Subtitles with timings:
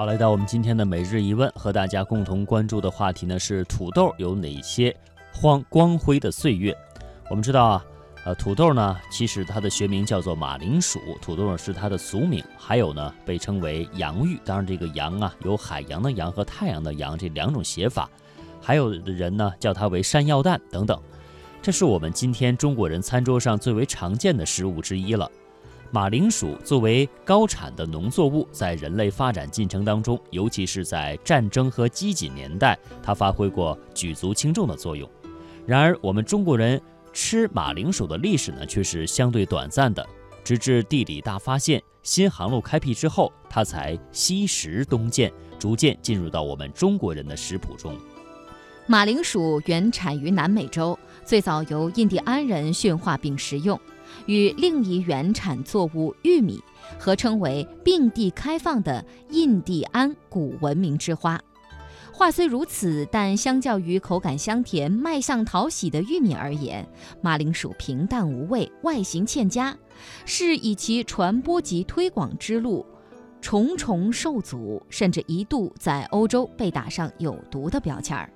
[0.00, 4.96] 好，来到我们今天的每日一问，和大家共同关注的话题呢是土豆有哪些
[5.42, 6.74] 光光辉的岁月？
[7.28, 7.84] 我们知道啊，
[8.24, 14.40] 呃，土豆呢，其实它的学名叫做马铃薯，土豆是它的俗名，还有呢被称为洋芋。
[14.42, 18.08] 当然，这个洋啊有海洋的洋和太阳的阳这两种写法，
[18.58, 20.98] 还有的人呢叫它为山药蛋等等。
[21.60, 25.30] 这是我们今天中国人餐桌上最为常见的食物之一了。
[25.92, 35.08] 马铃薯作为高产的农作物，在人类发展进程当中，尤其是在战争和饥馑年代，它发挥过举足轻重的作用。
[35.66, 36.80] 然而，我们中国人
[37.12, 40.06] 吃马铃薯的历史呢，却是相对短暂的。
[40.44, 47.96] 直至地理大发现、新航路开辟之后，它才西食东渐，逐渐进入到我们中国人的食谱中。
[48.86, 53.78] 马铃薯原产于南美洲，最早由印第安人驯化并食用。
[54.26, 56.62] 与另一原产作物玉米
[56.98, 61.40] 合称为并蒂开放的印第安古文明之花。
[62.12, 66.86] 话虽如此，但相较于口感香甜、卖相讨喜的玉米而言，
[67.22, 69.74] 马铃薯平淡无味，外形欠佳，
[70.26, 72.84] 是以其传播及推广之路
[73.40, 78.30] 重重受阻，甚至一度在欧洲被打上有毒的标签儿。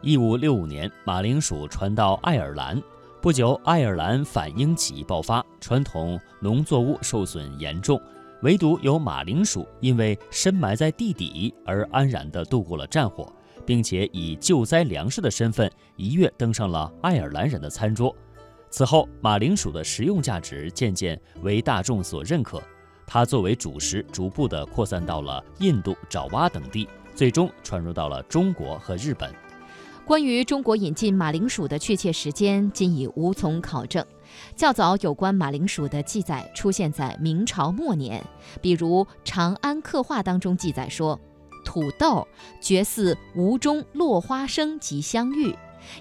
[0.00, 2.80] 一五六五年，马铃薯传到爱尔兰。
[3.26, 8.00] 不久，爱尔兰反英起义爆发，传统农作物受损严重，
[8.42, 13.26] 唯独有马铃薯因为深埋在地底而安然地度过了战火，
[13.66, 18.14] 并且以救灾粮食的身份一跃登上了爱尔兰人的餐桌。
[18.70, 22.62] 此后，马铃薯的食用价值渐渐为大众所认可，
[23.08, 29.34] 它作为主食逐步地扩散到了印度、爪哇等地，最终传入到了中国和日本。
[30.06, 34.06] 关于中国引进马铃薯的确切时间，今已无从考证。
[34.54, 38.24] 较早有关马铃薯的记载出现在明朝末年，
[38.62, 41.18] 比如《长安刻画》当中记载说
[41.66, 42.24] ：“土豆
[42.60, 45.52] 绝似吴中落花生及香芋，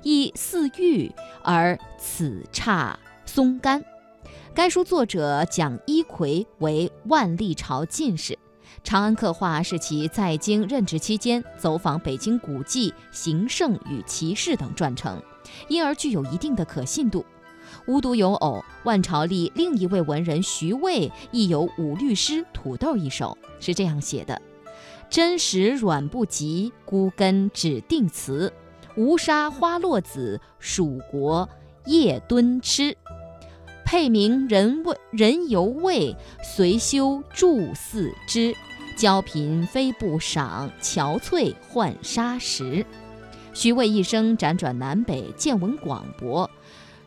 [0.04, 3.84] 亦似玉而此差松干。”
[4.54, 8.34] 该书作者蒋一奎为万历朝进士。
[8.84, 15.22] 《长安刻画》是其在京任职期间走访北京古迹、行胜与奇事等撰成，
[15.68, 17.26] 因而具有一定的可信度。
[17.88, 24.40] 无独有偶，万朝历另一位文人徐渭亦有《五律诗·土豆》一首，是这样写的
[25.10, 28.54] ：“真实软不及，孤根只定词。
[28.96, 31.50] 无沙花落子，蜀国
[31.86, 32.96] 夜蹲吃。
[33.86, 36.14] 配名人味人犹味，
[36.44, 38.54] 随修筑四之。”
[38.98, 42.86] 焦贫非不赏，憔悴换沙石。
[43.54, 46.50] 徐渭一生辗转南北，见闻广博，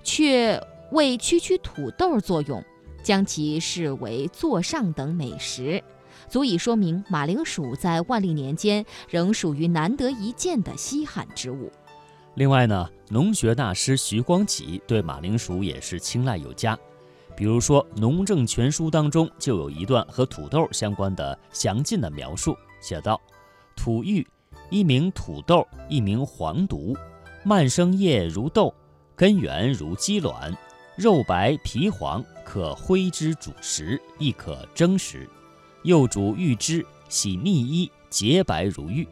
[0.03, 0.63] 却
[0.93, 2.63] 为区区土豆作用，
[3.03, 5.83] 将其视为座上等美食，
[6.29, 11.73] 足以说明马铃薯在万历年间仍属于难得一见的稀罕之物。
[12.35, 16.79] 另外呢，农学大师徐光启对马铃薯也是青睐有加。
[17.37, 23.21] 比如说，《农政全书》当中就有一段和土豆相关的详尽的描述，写道
[23.77, 24.27] ：“土玉，
[24.71, 26.97] 一名土豆，一名黄毒，
[27.45, 28.75] 蔓生叶如豆，
[29.15, 30.53] 根源如鸡卵，
[30.97, 35.29] 肉白皮黄，可灰之煮食，亦可蒸食。
[35.85, 39.07] 又煮玉汁，洗蜜衣，洁白如玉。”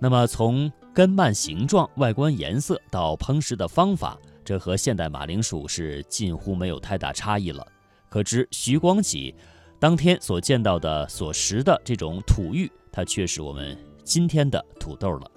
[0.00, 4.16] 那么，从根蔓形状、外观颜色到烹食的方法。
[4.44, 7.66] 这和现代马铃薯是近乎没有太大差异了，
[8.08, 9.34] 可知徐光启
[9.80, 15.28] 当天所见到的、所食的这种土玉，它却是我们今天的土豆了。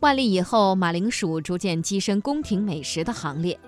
[0.00, 3.58] 万历以后，马铃薯逐渐跻身宫廷美食的行列。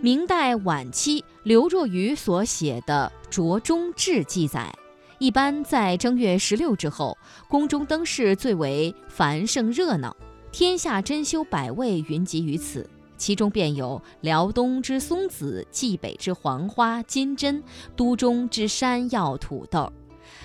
[0.00, 4.74] 明代晚期，刘若愚所写的《酌中志》记载，
[5.18, 7.16] 一般在正月十六之后，
[7.48, 10.16] 宫中灯饰最为繁盛热闹，
[10.56, 12.88] 天下珍馐百味云集于此。
[13.16, 17.60] 其中便有辽东之松子、冀北之黄花、金针、
[17.96, 19.92] 都中之山药、土豆。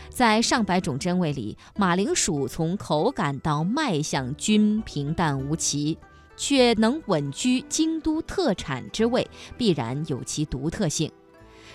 [0.10, 5.96] 在上百种真味里，马铃薯从口感到卖相均平淡无奇，
[6.36, 9.30] 却能稳居京都特产之位，
[9.60, 11.12] 必然有其独特性。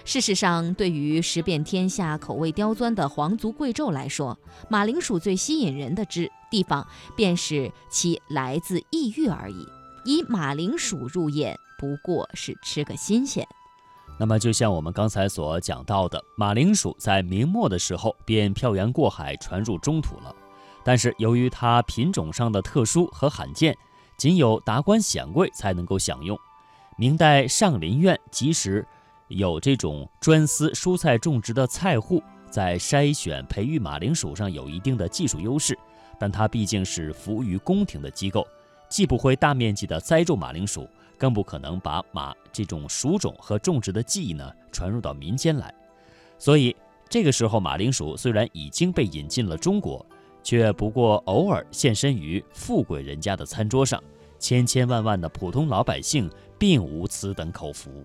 [0.05, 6.87] 事实上，对于食遍天下、口味刁钻的皇族贵胄来说，马铃薯最吸引人的之地方，
[7.17, 9.67] 便是其来自异域而已。
[10.05, 13.47] 以马铃薯入宴，不过是吃个新鲜。
[14.19, 20.37] 那么，就像我们刚才所讲到的，马铃薯在明末的时候便漂洋过海传入中土了。
[20.85, 23.75] 但是，由于它品种上的特殊和罕见，
[24.19, 26.39] 仅有达官显贵才能够享用。
[26.97, 28.87] 明代上林苑即使
[29.35, 35.77] 有这种专司蔬菜种植的菜户，在筛选培育马铃薯上有一定的技术优势，
[36.19, 38.47] 但它毕竟是服务于宫廷的机构，
[38.89, 40.89] 既不会大面积的栽种马铃薯，
[41.19, 45.75] 更不可能把马这种薯种和种植的技艺呢传入到民间来。
[46.39, 46.75] 所以
[47.09, 50.05] 这个时候，马铃薯虽然已经被引进了中国，
[50.45, 54.01] 却不过偶尔现身于富贵人家的餐桌上，
[54.39, 58.05] 千千万万的普通老百姓并无此等口福。